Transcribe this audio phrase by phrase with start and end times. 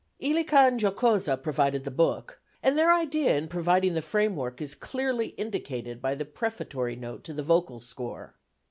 [0.19, 5.27] Illica and Giocosa provided the book, and their idea in providing the framework is clearly
[5.37, 8.33] indicated by the prefatory note to the vocal score.